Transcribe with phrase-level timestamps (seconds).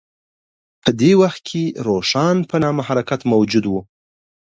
[0.83, 3.73] په دې وخت کې روښان په نامه حرکت موجود و.